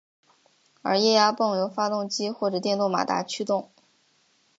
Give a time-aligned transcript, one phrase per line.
[0.81, 3.69] 而液压泵由发动机或者电动马达驱动。